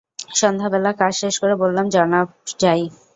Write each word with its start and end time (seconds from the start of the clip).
সন্ধ্যাবেলা 0.35 0.91
কাজ 1.01 1.13
শেষ 1.21 1.35
করে 1.41 1.53
বললাম, 1.63 1.85
জনাব 1.89 2.27
যাই। 2.59 2.83